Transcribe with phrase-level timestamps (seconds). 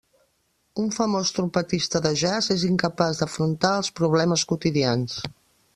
[0.83, 5.21] Un famós trompetista de jazz és incapaç d'afrontar els problemes quotidians.